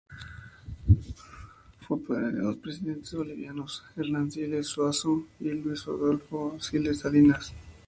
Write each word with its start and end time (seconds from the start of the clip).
Fue 1.81 2.01
padre 2.03 2.31
de 2.31 2.39
dos 2.41 2.55
presidentes 2.57 3.13
bolivianos: 3.13 3.83
Hernán 3.95 4.31
Siles 4.31 4.67
Zuazo 4.69 5.27
y 5.39 5.49
Luis 5.49 5.87
Adolfo 5.87 6.57
Siles 6.59 7.01
Salinas. 7.01 7.53